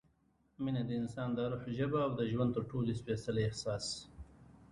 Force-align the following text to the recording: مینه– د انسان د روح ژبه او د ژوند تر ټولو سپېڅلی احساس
مینه– 0.63 0.81
د 0.87 0.91
انسان 1.01 1.29
د 1.33 1.39
روح 1.51 1.63
ژبه 1.77 1.99
او 2.05 2.11
د 2.19 2.21
ژوند 2.31 2.51
تر 2.55 2.63
ټولو 2.71 2.91
سپېڅلی 3.01 3.41
احساس 3.45 3.85